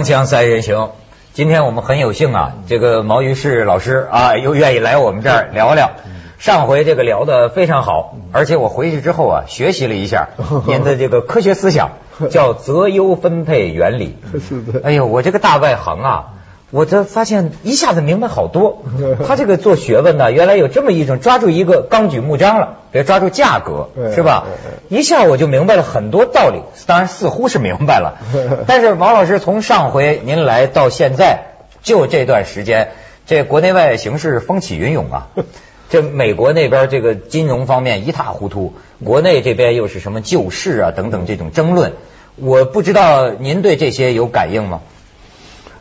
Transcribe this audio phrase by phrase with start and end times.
[0.00, 0.92] 锵锵三人行，
[1.34, 5.90] 今天我们很有幸啊，这个毛于轼老师啊，又愿意来我们这儿聊聊。
[6.38, 10.28] 上回这个聊的非常好，而且我回去之后啊，学习了一下
[10.66, 11.90] 您的这个科学思想，
[12.30, 14.16] 叫择优分配原理。
[14.40, 14.80] 是的。
[14.82, 16.24] 哎呦，我这个大外行啊，
[16.70, 18.82] 我这发现一下子明白好多。
[19.26, 24.44] 他这个做学问呢，原来有这么一种抓住一个纲举目张了，别抓住价格，是吧？
[24.88, 28.18] 一下我就明白了很多道理，当然似乎是明白了。
[28.66, 32.90] 但是王老师从上回您来到现在，就这段时间，
[33.26, 35.28] 这国内外形势风起云涌啊。
[35.90, 38.74] 这美国那边这个金融方面一塌糊涂，
[39.04, 41.94] 国内这边又是什么救市啊等等这种争论，
[42.36, 44.82] 我不知道您对这些有感应吗？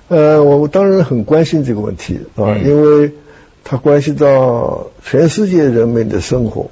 [0.10, 3.14] 呃，我当然很关心这个问题啊，因为
[3.64, 6.70] 它关系到全世界人民的生活。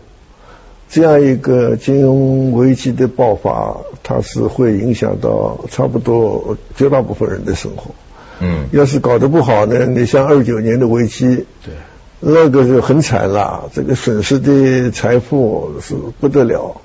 [0.89, 7.91] 这样一个金融危机的爆发，它是会影响到差不多绝大部分人的生活。
[8.39, 11.73] 嗯，要是搞得不好呢，你像二九年的危机，对。
[12.19, 16.81] 那个就很惨了，这个损失的财富是不得了。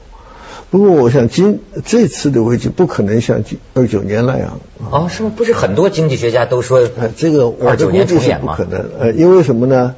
[0.72, 4.58] 不过我想，今这次的危机不可能像二九年那样。
[4.90, 5.30] 啊，是吗？
[5.36, 8.82] 不是很多经济学家都说，呃这个二九年重演不可能。
[8.98, 9.94] 呃，因为什么呢？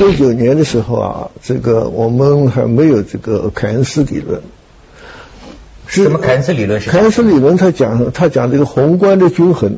[0.00, 4.42] 二九年的时候啊，这个我们还没有这个凯恩斯理论。
[5.86, 6.90] 是什么凯恩斯理论是？
[6.90, 9.76] 凯恩斯理论他讲，他讲这个宏观的均衡，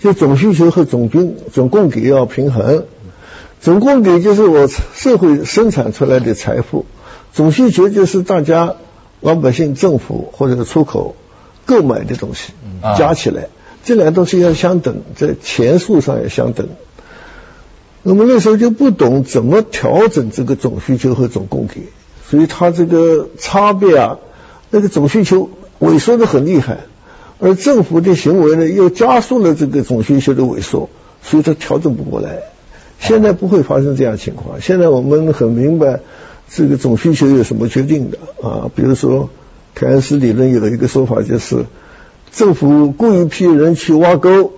[0.00, 2.86] 就总需求和总均总供给要平衡。
[3.60, 6.86] 总供给就是我社会生产出来的财富，
[7.34, 8.76] 总需求就是大家
[9.22, 11.16] 老百姓、政府或者是出口
[11.64, 12.52] 购买的东西，
[12.98, 13.48] 加起来，
[13.84, 16.68] 这两个东西要相等，在钱数上要相等。
[18.02, 21.82] 那么那时候就不懂怎么调整这个总需求和总供给，
[22.28, 24.18] 所以它这个差别啊，
[24.70, 26.78] 那个总需求萎缩的很厉害，
[27.38, 30.90] 而政府的行为呢又加速了这个总需求的萎缩，
[31.22, 32.40] 所以它调整不过来。
[32.98, 34.60] 现在不会发生这样情况。
[34.60, 36.00] 现在我们很明白
[36.54, 38.70] 这个总需求有什么决定的啊？
[38.74, 39.30] 比如说
[39.74, 41.64] 凯恩斯理论有一个说法，就是
[42.30, 44.52] 政府雇一批人去挖沟，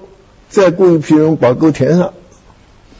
[0.49, 2.13] 再雇一批人把沟填上，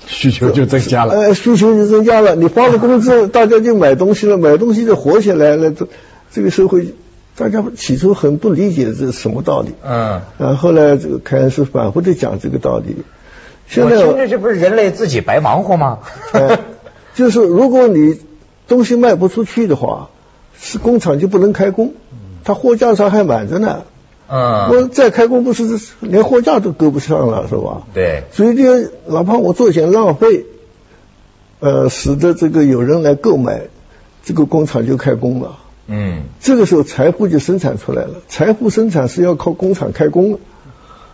[0.07, 1.15] 需求就增加了。
[1.15, 2.37] 呃，需求就增加了。
[2.37, 5.73] 你发了工资， 大家就买东西了，买东西就活起来了。
[5.73, 5.89] 这
[6.31, 6.95] 这个社会，
[7.37, 9.71] 大家起初很不理解这是什么道理。
[9.85, 10.21] 嗯。
[10.39, 12.97] 啊，后来这个凯恩斯反复的讲这个道理。
[13.67, 15.99] 现在听着这不是人类自己白忙活吗？
[17.17, 18.19] 就是如果你
[18.67, 20.11] 东西卖不出去的话，
[20.59, 21.95] 是工厂就不能开工，
[22.45, 23.83] 它货架上还满着呢。
[24.27, 27.83] 嗯，我再开工不是连货架都够不上了，是吧？
[27.93, 28.25] 对。
[28.33, 30.47] 所以就哪怕我做点浪费，
[31.61, 33.65] 呃，使得这个有人来购买，
[34.25, 35.59] 这个工厂就开工了。
[35.89, 36.23] 嗯。
[36.41, 40.39] 这个时候财富就生产出来了，财富生产是要靠工厂开工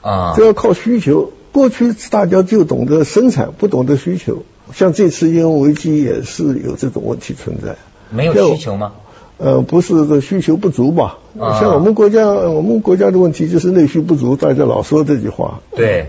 [0.03, 1.33] 啊，这要靠需求。
[1.53, 4.45] 过去大家就懂得生产，不懂得需求。
[4.75, 7.77] 像这次金融危机也是有这种问题存在。
[8.11, 8.93] 没有需求吗？
[9.39, 11.19] 呃，不是这需求不足吧？
[11.39, 15.61] 像我们国家，我们国家的问题就是内需不足，大家老说这句话。
[15.75, 16.09] 对。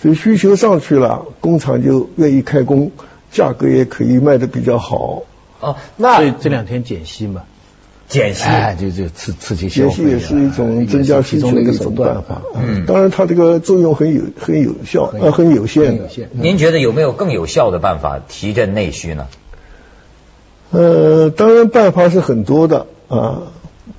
[0.00, 2.90] 所以需求上去了，工厂就愿意开工，
[3.32, 5.24] 价格也可以卖的比较好。
[5.60, 7.42] 哦，那所以这两天减息嘛。
[8.10, 8.44] 减息，
[8.80, 12.42] 就就刺刺激消费，减息也是一种增加需求的一种办法。
[12.56, 15.96] 嗯，当然它这个作用很有很有效，呃，很有限。
[15.96, 16.28] 有限。
[16.32, 19.28] 您觉得有没有更有效的办法提振内需呢？
[20.72, 23.42] 呃，当然办法是很多的啊，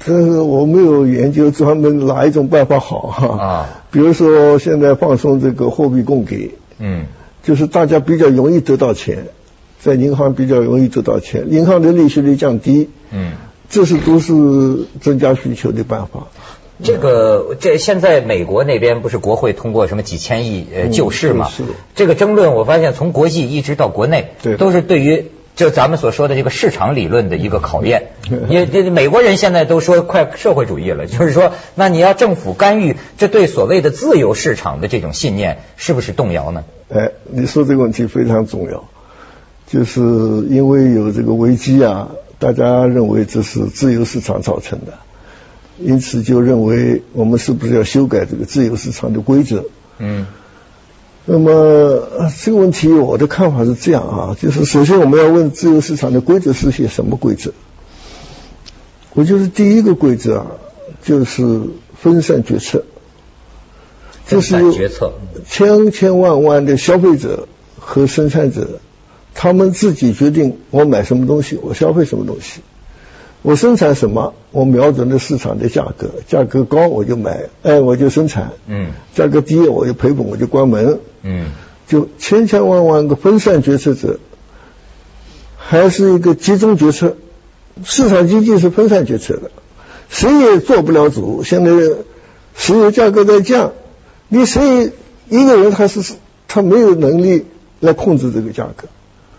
[0.06, 3.44] 但是我没有研究专门哪一种办法好哈。
[3.44, 3.70] 啊。
[3.92, 7.06] 比如说现在放松这个货币供给，嗯，
[7.44, 9.28] 就是大家比较容易得到钱，
[9.80, 13.32] 在银行比较容易得到钱，银行的利息率降低，嗯。
[13.72, 16.28] 这是都是增加需求的办法。
[16.84, 21.48] 这个这现在美国那边不是国会通过什么几千亿呃救市嘛？
[21.48, 21.64] 是。
[21.96, 28.14] 这个争论我发现从国际一直到国内，对，都是对于就咱们所说的这个市场理论的一个考验。
[28.50, 36.64] 也这美国人现在都说快社会主义了，就是说那你要政府干预，这对所谓的自由市场的这种信念是不是动摇呢？
[36.90, 38.86] 哎，你说这个问题非常重要，
[39.68, 40.02] 就是
[40.50, 42.10] 因为有这个危机啊。
[42.42, 44.98] 大家认为这是自由市场造成的，
[45.78, 49.66] 因此就认为我们是不是要修改这个自由市场的规则？
[50.00, 50.26] 嗯，
[51.26, 52.08] 那么
[52.42, 57.54] 这个问题我的看法是这样啊，就是首先我们要问自由市场的规则是些什么规则？
[59.14, 60.48] 我就是第一个规则啊，
[61.04, 61.62] 就是
[61.94, 62.86] 分散决策，
[64.26, 65.14] 就是决策，
[65.48, 67.48] 千千万万的消费者
[67.78, 68.80] 和生产者。
[69.34, 72.62] 他们自己决定我买什么东西，我消费什么东西。
[73.44, 81.48] 我生产什么，我瞄准的市场的价格，价格高我就买，哎，我就生产，嗯，价格低我就赔本，我就关门，嗯，
[81.88, 84.20] 就千千万万个分散决策者，
[85.58, 87.16] 还是一个集中决策，
[87.84, 89.50] 市场经济是分散决策的，
[90.08, 91.42] 谁也做不了主。
[91.44, 91.72] 现在
[92.56, 93.72] 石油价格在降，
[94.28, 94.92] 你谁
[95.30, 96.14] 一个人他是
[96.48, 97.48] 他没有能力
[97.80, 98.88] 来控制这个价格。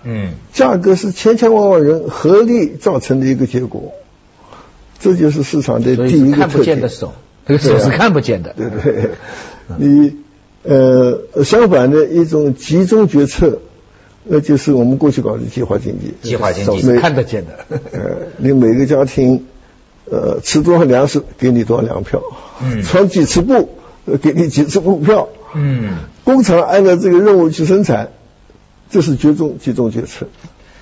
[0.05, 3.93] 嗯，价格是千千万万人合力造成的一个结果，
[4.99, 7.13] 这就是市场的第一个看不见的手，
[7.47, 8.55] 这个手是看不见的。
[8.57, 9.11] 对对，
[9.79, 10.17] 你
[10.63, 13.61] 呃相反的一种集中决策，
[14.25, 16.15] 那就是我们过去搞的计划经济。
[16.23, 17.65] 计划经济是看得见的。
[17.93, 18.01] 呃，
[18.39, 19.47] 你每个家庭
[20.11, 22.21] 呃吃多少粮食，给你多少粮票；
[22.63, 23.69] 嗯，穿几次布，
[24.21, 25.29] 给你几次布票。
[25.55, 28.11] 嗯，工厂按照这个任务去生产。
[28.93, 30.27] 就是集中集中决策，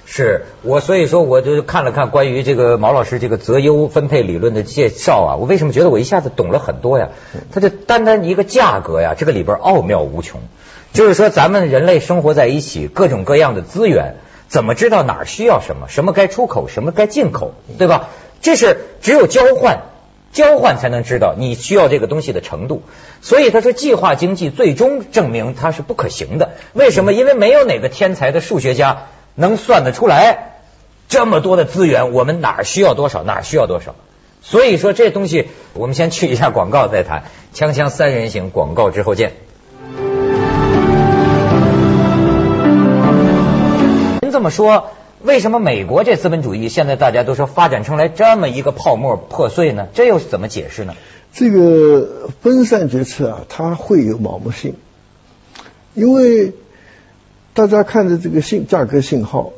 [0.04, 7.10] 是我所以说我就看了看关于这个毛老师这个择优分配理论的介绍啊，我为什么觉得我一下子懂了很多呀？
[7.52, 10.40] 它就单单一个价格呀，这个里边奥妙无穷。
[10.92, 14.16] 就是说咱们人类生活在一起，各种各样的资源，
[14.48, 18.08] 怎么知道哪儿需要什么，什么该出口，什么该进口，对吧？
[18.42, 19.82] 这是只有交换。
[20.32, 22.82] 交换才能知道你需要这个东西的程度，
[23.20, 26.52] 所以他说计划经济最终证明它是不可行的。
[26.72, 27.12] 为什么？
[27.12, 30.60] 因为没有哪个天才的数学家能算得出来
[31.08, 33.96] 这么多的资源，我们哪需要多少，哪需要多少。
[34.42, 37.24] 所以说这东西，我们先去一下广告再谈。
[37.52, 39.32] 锵锵三人行，广告之后见。
[44.22, 44.92] 您这么说。
[45.22, 49.88] 为什么美国这资本主义现在大家都说发展成来这么一个泡沫破碎呢？
[49.92, 50.94] 这又是怎么解释呢？
[51.34, 54.74] 这个分散决策啊，它会有盲目性，
[55.94, 56.54] 因为
[57.52, 59.52] 大家看着这个信价格信号，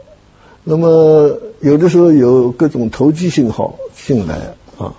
[0.64, 4.94] 那么有的时候有各种投机信号进来啊，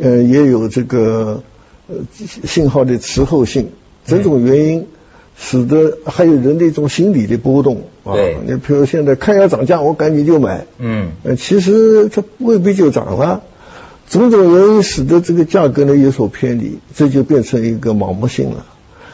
[0.00, 1.42] 呃，也有这个
[1.88, 3.72] 呃信号的滞后性，
[4.06, 4.86] 种种原因。
[5.36, 8.14] 使得还有人的一种心理的波动啊，
[8.46, 13.42] 你比如现在看要涨价，我赶紧就买，嗯，呃，其实它未必就涨了，
[14.08, 18.64] 种种原因使得这个价格呢有所偏离，这就变成一个盲目性了。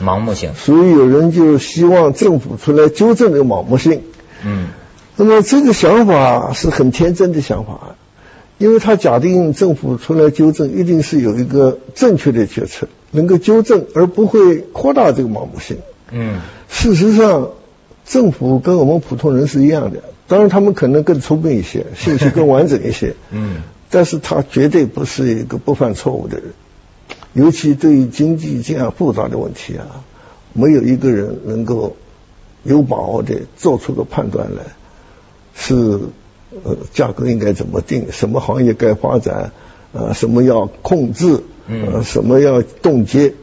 [0.03, 0.55] 盲目性。
[0.55, 4.03] 所以有人就希望政府出来纠正这个盲目性。
[4.45, 4.69] 嗯。
[5.17, 7.97] 那么这个想法是很天真的想法，
[8.57, 15.77] 因为他假定政府出来纠正，一定是有一个正确的决策，能够纠正而不会扩大这个盲目性。
[16.13, 17.51] 嗯，事实上，
[18.05, 23.15] 政府跟我们普通人是一样的，当然他们可能更聪明一些， 信息更完整一些。
[23.31, 26.47] 嗯，但是他绝对不是一个不犯错误的人，
[27.33, 30.03] 尤其对于经济这样复杂的问题啊，
[30.53, 31.97] 没有一个人能够
[32.65, 34.63] 有把握的做出个判断来，
[35.55, 35.75] 是
[36.65, 39.53] 呃价格应该怎么定，什么行业该发展，
[39.93, 43.35] 呃什么要控制，呃什么要冻结，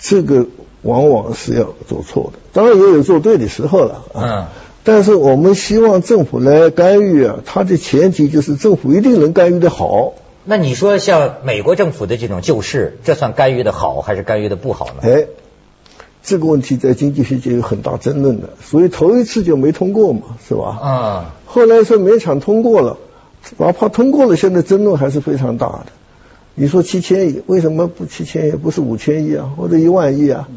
[0.00, 0.48] 这个。
[0.82, 4.52] 往往是要做错的，当然也有做对的时候了啊。
[4.82, 10.14] 但是我们希望政府来干预啊，它的前提就是政府一定能干预的好。
[10.44, 14.94] 那你说像美国政府的这种救市，这算干预的好还是干预的不好呢？
[15.02, 15.26] 哎，
[16.22, 20.78] 这个问题在经济学界有很大争论的，所以头一次就没通过嘛，是吧？
[20.80, 21.34] 啊。
[21.44, 22.96] 后来说勉强通过了，
[23.58, 25.86] 哪怕通过了，现在争论还是非常大的。
[26.54, 30.48] 你说七千亿，为什么不七千亿，不是五千亿啊，或者一万亿啊？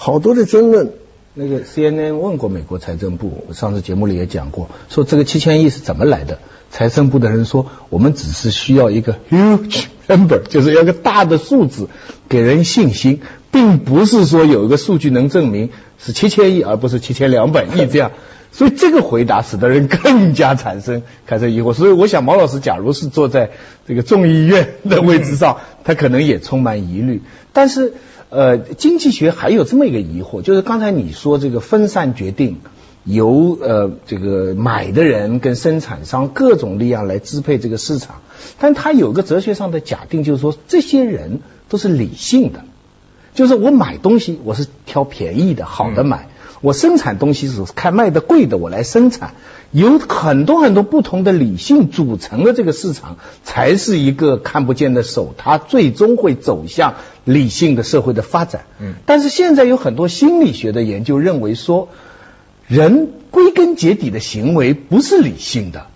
[0.00, 0.92] 好多的争论。
[1.34, 6.38] 那个 CNN 问过美国财政部，我上次节目里也讲过，说这个七千亿是怎么来的？
[6.70, 11.88] 财政部的人说，我们只是需要一个 huge number，就是要个大的数字，
[12.28, 18.12] 给人信心，并不是说有一个数据能证明是七千亿，而不是七千两百亿这样。
[18.52, 21.72] 所以这个回答使得人更加产生开始疑惑。
[21.72, 23.50] 所以我想，毛老师假如是坐在
[23.86, 27.22] 这个众议院的位置上，他可能也充满疑虑。
[27.52, 27.94] 但是。
[28.30, 32.58] 呃，经济学还有这么一个疑惑，就是刚才你说这个分散决定，
[33.04, 38.20] 由呃这个买的人跟生产商各种力量来支配这个市场，
[38.58, 42.64] 但他有个哲学上的假定，就是说这些人都是理性的，
[43.34, 46.28] 就是我买东西我是挑便宜的好的买。
[46.60, 49.34] 我生产东西是看卖的贵的，我来生产，
[49.70, 58.64] 有很多很多不同的理性组成的这个市场，才是一个看不见的手，它最终会走向理性的社会的发展。
[58.80, 61.88] 嗯，但是现在有很多心理学的研究认为说，
[62.66, 65.86] 人归根结底的行为不是理性的，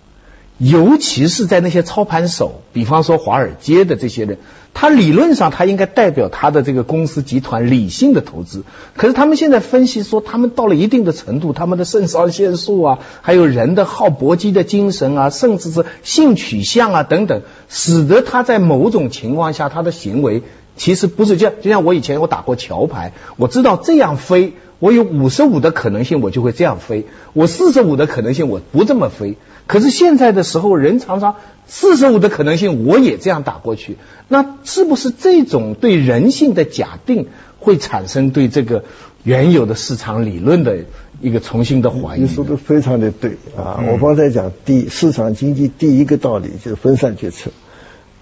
[0.57, 4.37] 尤其是在那些操盘手，比方说华尔街的这些人，
[4.73, 8.63] 他理论上他应该代表他的这个公司集团理性的投资。
[8.95, 20.43] 可是他们现在分析说，他们到了一定的程度，他们的肾上腺素啊，还有人的好搏击的精神啊，甚至是性取向啊等等，使得他在某种情况下他的行为
[20.77, 21.55] 其实不是这样。
[21.61, 29.37] 就像我以前我打过桥牌，我知道这样飞，我有五十五的可能性我就会这样飞，我四十五的可能性我不这么飞。
[29.65, 31.35] 可是现在的时候，人常常
[31.65, 33.95] 四十五的可能性，我也这样打过去，
[34.27, 37.27] 那是不是这种对人性的假定
[37.59, 38.83] 会产生对这个
[39.23, 40.79] 原有的市场理论的
[41.21, 42.23] 一个重新的怀疑？
[42.23, 43.79] 你说的非常的对啊！
[43.87, 47.51] 我刚才讲，第市场经济第一个道理就是分散决策，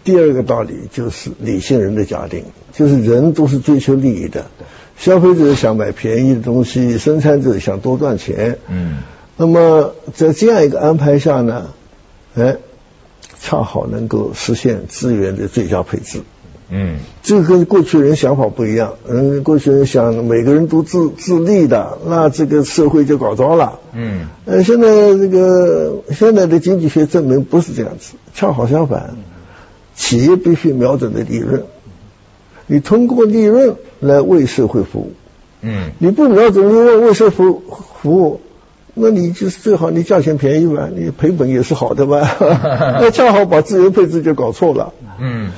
[0.04, 4.46] 第二个道理就是理性人的假定，就是人都是追求利益的，
[4.98, 8.58] 消费者想买便宜的东西，生产者想多赚钱。
[8.68, 9.00] 嗯。
[9.38, 11.68] 那么在这样一个安排下呢，
[12.36, 12.58] 哎，
[13.40, 16.22] 恰好能够实现资源的最佳配置。
[16.70, 18.94] 嗯，这个跟过去人想法不一样。
[19.08, 23.80] 嗯，过去人想每个人都自自立的，那这个社会就搞糟了。
[23.94, 29.16] 嗯，呃，现在这个现在的经济学证明不是这样子，恰好相反，
[29.96, 31.64] 企业必须瞄准的利润，
[32.68, 35.14] 你通过利润来为社会服务。
[35.62, 37.36] 嗯，你不瞄准利润为社会
[38.02, 38.42] 服务。
[38.94, 42.20] 那你就是最好你价钱便宜嘛，你赔本也是好的嘛，
[43.00, 44.94] 那恰好把资源配置就搞错了。
[45.18, 45.52] 嗯，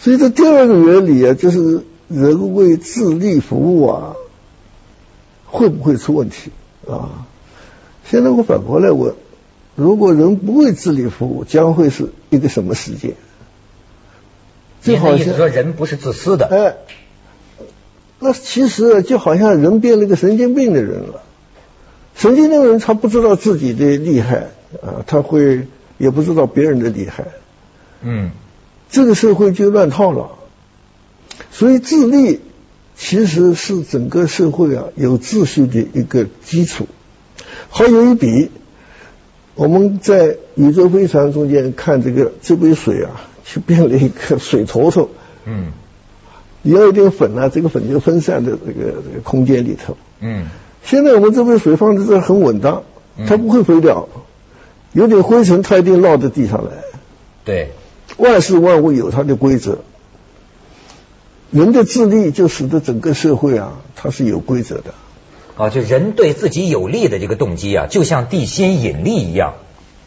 [0.00, 4.16] 所以这第二个原理啊，就是人为自利服务啊，
[5.44, 6.50] 会不会出问题
[6.88, 7.26] 啊？
[8.04, 9.14] 现在我反过来问，
[9.76, 13.14] 如果人不为自利服务，将会是一个什么世界？
[14.94, 16.46] 就好像说人不是自私的。
[16.46, 16.76] 哎，
[18.20, 21.22] 那其实就好像人变了一个神经病的人了。
[22.14, 24.48] 神经病人他不知道自己的厉害
[24.82, 25.66] 啊，他会
[25.98, 27.26] 也不知道别人的厉害，
[28.00, 28.30] 嗯，
[28.90, 30.30] 这个社会就乱套了。
[31.50, 32.40] 所以自立
[32.96, 36.86] 其实是整个社会啊有秩序的一个基础。
[37.68, 38.50] 还有一比，
[39.54, 45.08] 我们在宇宙飞船中间看这个这杯水啊，就变了一个水坨坨，
[45.44, 45.68] 嗯，
[46.62, 50.48] 你要一点粉啊，这个粉就分散在这个这个空间里头，嗯。
[50.82, 52.82] 现在我们这杯水放在这很稳当，
[53.26, 54.08] 它不会飞掉，
[54.92, 56.70] 有点灰尘它一定落到地上来。
[57.44, 57.70] 对，
[58.16, 59.78] 万事万物有它的规则，
[61.50, 64.94] 人的智力就使得整个社会啊，它是有规则的。
[65.56, 69.54] 啊，就人对自己有利的这个动机啊，就像地心引力一样，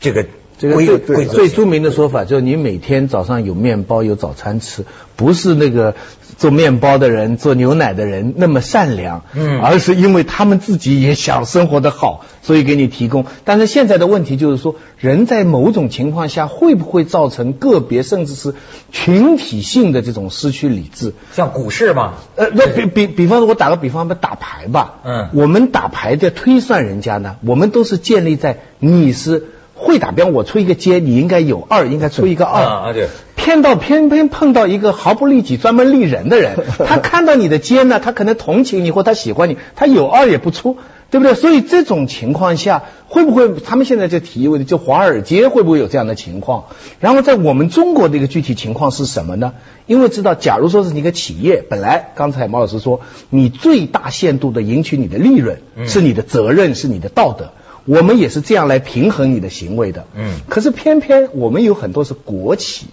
[0.02, 0.26] 这个。
[0.60, 4.84] 这个最最著名的说法就是，你每天早上有面包有早餐吃，
[5.16, 5.96] 不是那个
[6.38, 13.26] 做面包的人做牛奶的人那么善良，嗯，而是因为他们自己也想生活的好，所以给你提供。
[13.46, 18.54] 但是现在的问题就是说，人在某种情况下会不会造成个别甚至是
[18.92, 21.14] 群体性的这种失去理智？
[21.32, 29.46] 像股市嘛，呃，那比比比方说，我打个比方吧，打牌吧，嗯，我们打牌的推算人家呢，我们都是建立在你是。
[29.80, 32.64] 会打标，我出一个街，你应该有二，应该出一个二。
[32.64, 33.08] 啊，对。
[33.36, 40.78] 偏到偏偏碰到一个毫不利己、专门利人的人， 他看到你的街呢，他可能同情你或他喜欢你，他有二也不出，
[41.10, 41.34] 对不对？
[41.36, 46.66] 所以这种情况下，会不会他们现在就提问的，就华尔街会不会有这样的情况？
[47.00, 49.54] 然后在我们中国的一个具体情况是什么呢？
[49.88, 57.54] 因为知道，假如说是一个企业，本来刚才毛老师说，你最大限度的赢取你的利润，是你的责任，是你的道德。
[57.90, 62.86] 我们也是这样来平衡你的行为的，嗯，可是偏偏我们有很多是国企，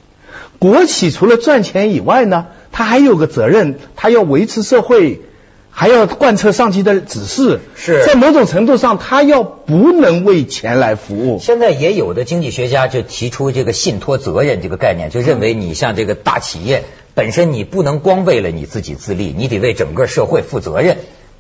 [0.59, 5.21] 国企除了赚钱以外呢，它还有个责任，它要维持社会，
[5.69, 11.41] 还要贯彻上级的指示，是在某种程度上，它要不能为钱来服务。
[11.43, 20.97] 现在也有的经济学家就提出这个信托责任这个概念，就认为你像这个大企业本身，你不能光为了你自己自立，你得为整个社会负责任。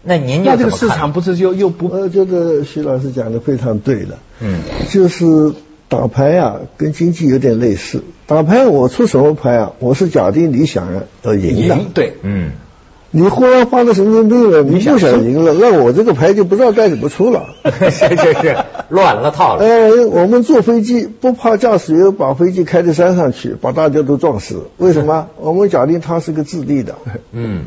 [0.08, 1.88] 那您那这个市场不是就又不？
[1.88, 4.18] 呃，这个徐老师讲的非常对的。
[4.40, 5.52] 嗯，就是
[5.88, 8.04] 打牌啊，跟经济有点类似。
[8.26, 9.72] 打牌我出什么牌啊？
[9.80, 10.88] 我是假定你想
[11.22, 11.76] 要赢的。
[11.92, 12.52] 对，嗯。
[13.12, 17.46] 你忽然发个神经病了，你不想赢了，那我这个牌就不知道该怎么出了。
[17.64, 18.56] 是是是，
[18.90, 19.64] 乱了套了。
[19.64, 24.64] 哎，我们坐飞机不怕驾驶员把飞机开到山上去，把大家都撞死。
[24.76, 25.28] 为什么？
[25.40, 26.96] 我们假定他是个自立的。
[27.32, 27.64] 嗯。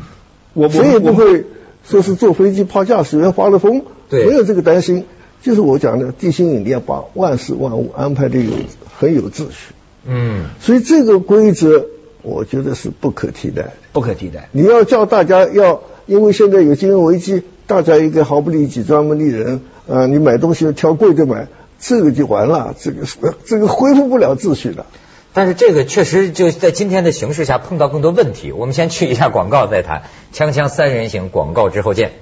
[0.54, 1.44] 我谁也不会。
[1.90, 5.04] 说是坐飞机怕驾驶员发了疯，没有这个担心。
[5.42, 8.52] 就是我讲的地心引力，把万事万物安排的有
[8.94, 9.74] 很有秩序。
[10.04, 11.86] 嗯，所以这个规则，
[12.22, 14.48] 我觉得是不可替代，不可替代。
[14.52, 21.48] 你要叫大家要，因为现在有金融危机，大家一个毫不利己、专门利人啊，你买东西挑贵的买，
[21.80, 23.06] 这个就完了，这个
[23.44, 24.86] 这个恢复不了秩序了。
[25.32, 28.50] 但是这个确实就在今天的形势下碰到更多问题。
[28.50, 32.12] 我们先去一下广告再谈，锵锵三人行广告之后见。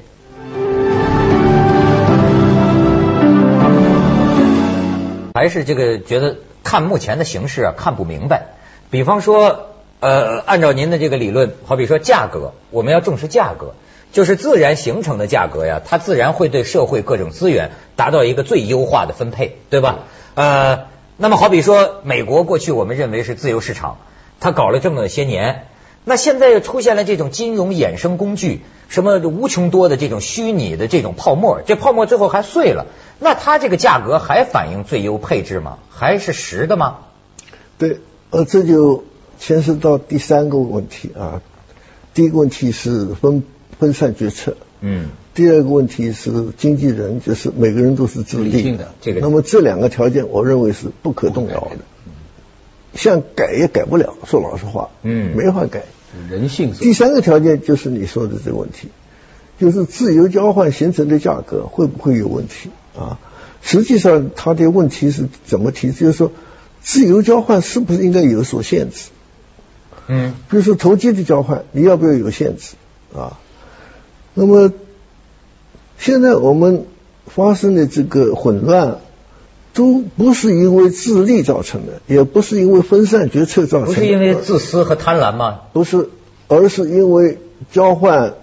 [5.34, 8.56] 还是这个觉得看目前的形势啊，看不明白。
[8.90, 13.74] 比方说，呃，按照您的这个理论，好比说价格，我们要重视价格，
[14.12, 20.00] 就是自然形成的价格呀，它自然会对社会各种资源达到一个最优化的分配，对吧？
[20.34, 20.86] 呃，
[21.20, 23.98] 那么好比说美国过去我们认为是自由市场，
[24.38, 25.66] 它搞了这么些年，
[26.04, 32.86] 那现在又出现了这种金融衍生工具，什么无穷多的这种虚拟的这种泡沫，这泡沫最后还碎了。
[33.18, 35.78] 那它这个价格还反映最优配置吗？
[35.90, 36.98] 还是实的吗？
[37.78, 37.98] 对，
[38.30, 39.02] 呃，这就
[39.40, 41.42] 牵涉到第三个问题啊。
[42.14, 43.42] 第一个问题是分
[43.80, 45.08] 分散决策，嗯。
[45.38, 48.92] 第二个问题是经纪人，就是每个人都是自立的。
[49.00, 49.20] 这个。
[49.20, 51.76] 那么这两个条件，我认为是不可动摇的。
[52.94, 55.84] 想改也改不了，说老实话，嗯，没法改。
[56.28, 56.72] 人性。
[56.72, 58.88] 第三个条件就是你说的这个问题，
[59.60, 62.70] 就是自由交换形成的价格会不会有问题？
[62.98, 63.20] 啊，
[63.62, 65.92] 实际上他的问题是怎么提？
[65.92, 66.32] 就是说，
[66.82, 69.10] 自由交换是不是应该有所限制？
[70.08, 72.74] 嗯，比如说投机的交换，你要不要有限制？
[73.14, 73.38] 啊，
[74.34, 74.72] 那么
[75.98, 76.86] 现在我们
[77.26, 78.98] 发生的这个混乱，
[79.74, 85.60] 都不是因为自利造成的，也不是因为分散决策造成的，不是因为自私和贪婪吗？
[85.72, 86.08] 不是，
[86.48, 87.38] 而是因为
[87.72, 88.34] 交换。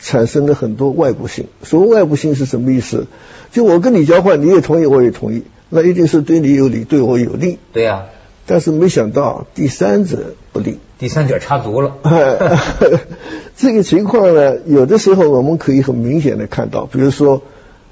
[0.00, 1.48] 产生了很多外部性。
[1.62, 3.06] 所谓外部性是什么意思？
[3.52, 7.58] 就我跟你交换，你也同意，我也同意，那一定是对你有利，对我有利。
[7.74, 8.06] 对呀。
[8.46, 11.96] 但是没想到第三者不利，第三者插足了。
[13.56, 17.42] 这个情况呢，有的时候我们可以很明显的看到，比如说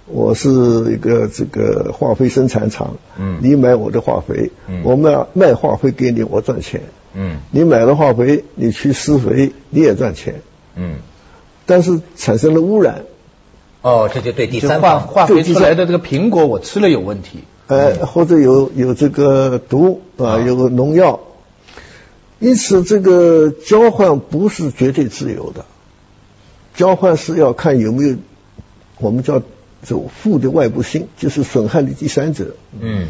[0.07, 0.49] 我是
[0.93, 6.83] 一个这个化肥生产厂，嗯，你买我的化肥，嗯，我卖卖化肥给你，我赚钱，
[7.15, 10.43] 嗯，你买了化肥，你去施肥，你也赚钱，
[10.75, 10.97] 嗯。
[11.67, 13.03] 但是产生了污染，
[13.83, 21.21] 哦，这就对第三方化肥出来的这个苹果我吃了有问题，哎，或者有有这个毒啊，有农药，
[22.41, 25.65] 因此这个交换不是绝对自由的，
[26.75, 28.17] 交换是要看有没有
[28.99, 29.41] 我们叫
[29.83, 32.57] 走负的外部性，就是损害的第三者。
[32.81, 33.07] 嗯，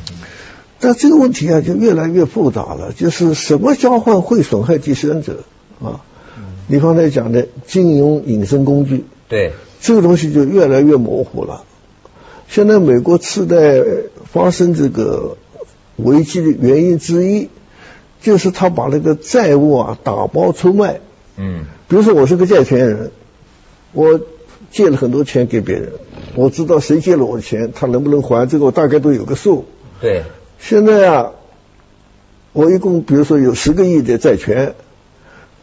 [0.78, 5.44] 但这个问题啊就越来越复杂了，就是什么交换会损害第三者
[5.82, 6.02] 啊？
[6.68, 11.64] 你刚才讲的金融隐身工具，对这个东西就越来越模糊了。
[12.50, 13.80] 现在美国次贷
[14.24, 15.36] 发生这个
[15.94, 17.48] 危机的原因之一，
[18.20, 20.98] 就是他把那个债务啊打包出卖。
[21.36, 23.12] 嗯，比如说我是个债权人，
[23.92, 24.20] 我
[24.72, 25.92] 借了很多钱给别人，
[26.34, 29.66] 我知道谁借了我钱，他能不能还，这个我大概都有个数。
[30.00, 30.24] 对，
[30.58, 31.30] 现在啊，
[32.52, 34.74] 我一共比如说有十个亿的债权。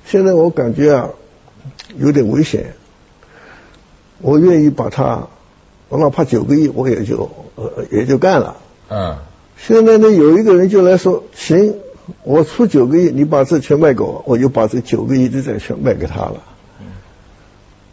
[0.06, 1.10] 现在我感觉啊，
[1.98, 2.76] 有点危险。
[4.20, 5.28] 我愿意把它，
[5.90, 8.58] 我哪怕九个亿，我也就呃也就干了。
[8.90, 9.18] 嗯。
[9.58, 11.76] 现在呢，有一个人就来说，行，
[12.24, 16.44] 我出九个亿，你把这钱卖给我，我就把这九个亿的债权卖给他了。
[16.80, 16.88] 嗯。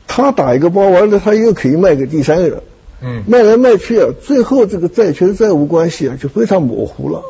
[0.07, 2.63] 他打一个包完了，他又可以卖给第三个人。
[3.03, 3.23] 嗯。
[3.27, 7.23] 卖来卖去啊，最后这个债权债务关系啊就非常模糊了。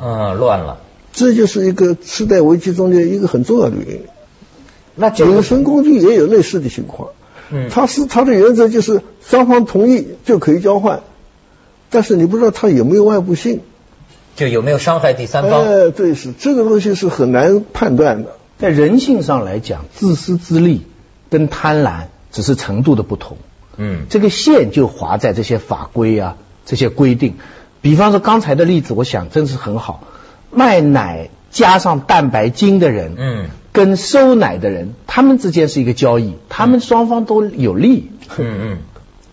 [0.00, 0.80] 嗯，乱了。
[1.12, 4.02] 这就是一个次贷危机中间一个很重要的原因。
[4.94, 7.10] 那衍生工具也有类似的情况，
[7.52, 11.02] 嗯，它是他的原则就是双方同意就可以交换，
[11.90, 13.60] 但是你不知道他有没有外部性，
[14.34, 15.64] 就有没有伤害第三方？
[15.64, 18.36] 哎，对，是这个东西是很难判断的。
[18.58, 20.86] 在人性上来讲，自私自利
[21.30, 23.36] 跟贪婪只是程度的不同，
[23.76, 27.34] 嗯，这个线就划在这些法规啊这些规定。
[27.80, 30.04] 比方说刚才的例子，我想真是很好，
[30.50, 33.46] 卖奶加上蛋白精的人，嗯。
[33.72, 38.10] 跟收奶的人，他们之间是一个交易，他们双方都有利。
[38.38, 38.78] 嗯嗯，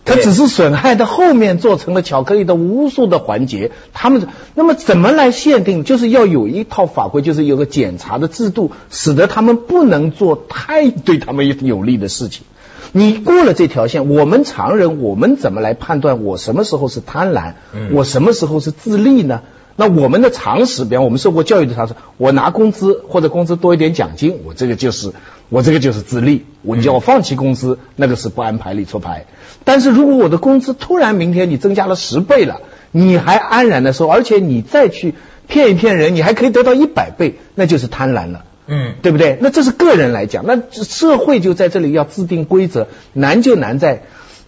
[0.04, 3.70] 他只是损害的后面做成了巧克力的无数的环节。
[3.92, 5.84] 他们那么怎么来限定？
[5.84, 12.44] 就是要有一套法规，就是有个检查的制度，使得他们不能做太对他们有利的事情。
[12.92, 17.52] 你过了这条线，我们常人我们怎么来判断我什么时候是贪婪，
[17.92, 19.42] 我什么时候是自利呢？
[19.80, 25.14] 那我们的常识，比方我们受过教育的常识，我拿工资或者工资多一点奖金，我这个就是
[25.48, 26.44] 我这个就是自立。
[26.60, 29.24] 我叫我放弃工资，那个是不按牌理出牌。
[29.64, 35.14] 但是如果我的工资突然明天你增加了十倍了，你还安然的说，而且你再去
[35.48, 38.44] 骗一骗人，你还可以得到一百倍，那就是贪婪了。
[38.66, 39.38] 嗯，对不对？
[39.40, 44.02] 那这是个人来讲，那社会就在这里要制定规则，难就难在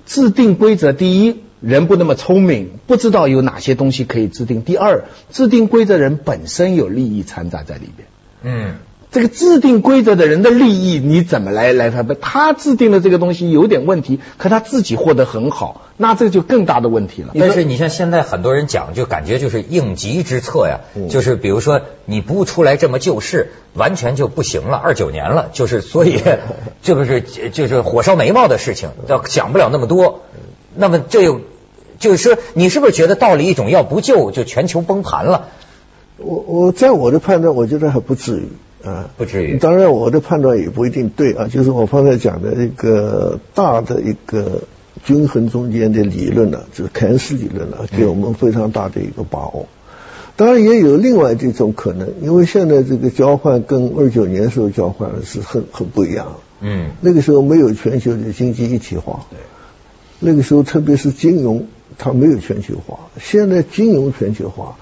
[0.04, 0.92] 制定规则。
[0.92, 1.40] 第一。
[1.62, 4.62] 人不那么聪明，不知道有哪些东西可以制定。
[4.62, 8.08] 第二，制定规则人本身有利益掺杂在里边。
[8.42, 8.74] 嗯。
[9.10, 12.14] 这个制定规则的人的利益你怎么来来分配？
[12.18, 17.34] 他制定的这个东西有点问题，可他自己获得很好，那这就更大的问题了。
[17.38, 24.78] 但是你像现在很多人讲，就感觉就是应急之策呀，就是比如说你不出来这么救市，完全就不行了。
[24.78, 26.18] 二九年了，就是所以
[26.82, 30.22] 这不是就是火烧眉毛的事情，要想不了那么多。
[30.74, 31.42] 那么这又
[32.02, 35.48] 就是说，你是不是觉得到了一种要不救就全球崩盘了？
[36.18, 38.48] 我我在我的判断，我觉得还不至于。
[38.84, 39.58] 啊，不至于。
[39.58, 41.46] 当然，我的判断也不一定对啊。
[41.46, 44.62] 就是我刚才讲的一个大的一个
[45.04, 49.66] 均衡中间的理论呢，就是凯恩斯理论呢，给我们非常大的一个把握。
[50.34, 56.38] 当然，也有另外一种可能，因为现在这个交换跟二九年时候交换是很很不一样。
[56.60, 56.90] 嗯。
[57.00, 59.26] 那个时候没有全球的经济一体化。
[59.30, 59.38] 对。
[60.18, 61.66] 那个时候，特别是金融，
[62.02, 62.98] 它没有全球化。
[63.20, 64.76] 现在金融全球化，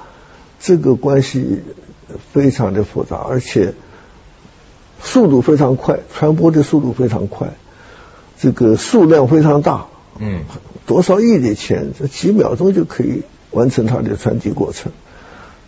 [0.58, 1.60] 这个关系
[2.32, 3.74] 非常的复杂，而且。
[5.02, 7.54] 速度非常快，传播的速度非常快，
[8.38, 9.86] 这个数量非常大，
[10.18, 10.42] 嗯，
[10.86, 14.92] 多少亿的钱，这几秒钟就可以完成它的传递过程，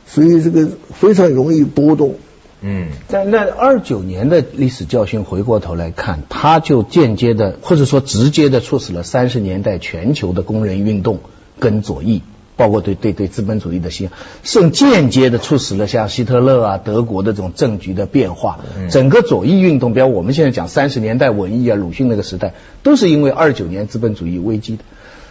[0.07, 0.69] 所以这个
[1.01, 2.17] 非常容易波动。
[2.61, 11.21] 嗯，在那二九年的历史教训回过头来看，它就间接的或者说直接的促使了三十年代全球的工人运动
[11.63, 12.23] 跟左翼。
[12.55, 14.11] 包括对对对资本主义的信，
[14.43, 18.61] 甚间接的促使了像希特勒啊、德国的这种政局的变化。
[18.91, 24.85] 整个左翼运动，比如我们现在讲三十年代文艺啊、鲁迅那个时代，都是因为二九年资本主义危机的。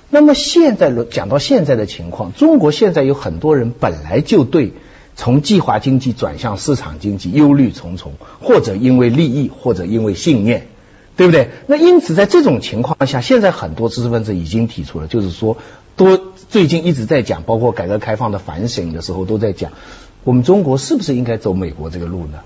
[0.10, 4.74] 那么现在讲到现在的情况，中国现在有很多人本来就对
[5.16, 10.68] 从计划经济转向市场经济忧虑重重，或者因为利益，或者因为信念，
[11.22, 11.50] 对不对？
[11.68, 15.58] 那因此在这种情况下，现在很多知识分子已经提出了，就是说。
[15.98, 16.18] 多
[16.50, 19.72] 最近一直在讲，包括改革开放的反省的时候，都在讲，
[20.24, 22.40] 我们中国是不是应该走美国这个路呢？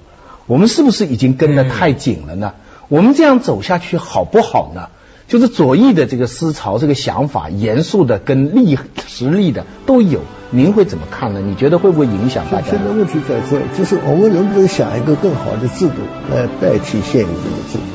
[0.47, 2.53] 我们是不是已经跟得太紧了呢？
[2.89, 4.89] 我们这样走下去好不好呢？
[5.27, 11.39] 就是左翼的这个思潮、这个想法，严肃的跟力实力的都有，您会怎么看呢？
[11.39, 12.71] 你觉得会不会影响大家？
[12.71, 17.33] 现在问题在这，就是我们能不能想一个更好的制度来代替现有的
[17.71, 17.94] 制度？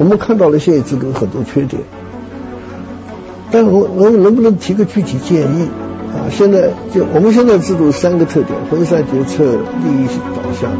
[0.00, 1.82] 我们看到了现有制度很多缺点。
[3.52, 5.68] 但我我能不能提个具体建议
[6.14, 6.30] 啊？
[6.30, 10.70] 现在就我们现在制度三个特点：分散决策、利益导向。